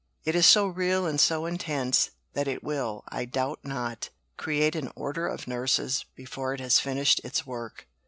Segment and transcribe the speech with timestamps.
[0.23, 4.91] It is so real and so intense, that it will, I doubt not, create an
[4.95, 7.87] Order of Nurses before it has finished its work."